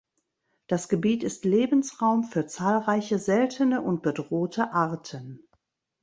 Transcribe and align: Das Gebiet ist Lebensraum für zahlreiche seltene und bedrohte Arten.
Das 0.65 0.89
Gebiet 0.89 1.21
ist 1.21 1.45
Lebensraum 1.45 2.23
für 2.23 2.47
zahlreiche 2.47 3.19
seltene 3.19 3.83
und 3.83 4.01
bedrohte 4.01 4.71
Arten. 4.73 5.47